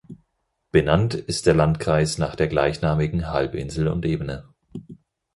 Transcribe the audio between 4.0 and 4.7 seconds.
Ebene.